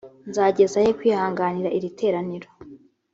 [0.29, 2.79] nzageza he kwihanganira iri teraniro ribi